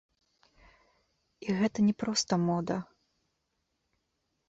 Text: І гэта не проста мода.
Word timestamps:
І 1.47 1.55
гэта 1.61 1.79
не 1.91 1.95
проста 2.01 2.33
мода. 2.49 2.77